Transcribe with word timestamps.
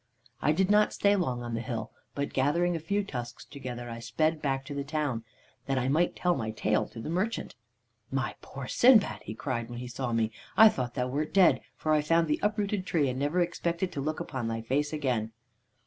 "I 0.41 0.51
did 0.51 0.71
not 0.71 0.93
stay 0.93 1.15
long 1.15 1.43
on 1.43 1.53
the 1.53 1.61
hill, 1.61 1.91
but 2.15 2.33
gathering 2.33 2.75
a 2.75 2.79
few 2.79 3.03
tusks 3.03 3.45
together 3.45 3.87
I 3.87 3.99
sped 3.99 4.41
back 4.41 4.65
to 4.65 4.73
the 4.73 4.83
town, 4.83 5.23
that 5.67 5.77
I 5.77 5.89
might 5.89 6.15
tell 6.15 6.33
my 6.35 6.49
tale 6.49 6.87
to 6.87 6.99
the 6.99 7.07
merchant. 7.11 7.53
'My 8.09 8.33
poor 8.41 8.65
Sindbad,' 8.65 9.21
he 9.21 9.35
cried, 9.35 9.69
when 9.69 9.77
he 9.77 9.87
saw 9.87 10.11
me, 10.11 10.31
I 10.57 10.69
thought 10.69 10.95
thou 10.95 11.07
wert 11.07 11.35
dead, 11.35 11.61
for 11.75 11.91
I 11.93 12.01
found 12.01 12.27
the 12.27 12.39
uprooted 12.41 12.83
tree, 12.87 13.09
and 13.09 13.19
never 13.19 13.41
expected 13.41 13.91
to 13.91 14.01
look 14.01 14.19
upon 14.19 14.47
thy 14.47 14.63
face 14.63 14.91
again.' 14.91 15.33